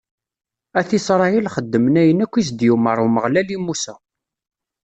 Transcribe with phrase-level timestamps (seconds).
[0.79, 3.95] At Isṛayil xedmen ayen akk i s-d-yumeṛ Umeɣlal i Musa.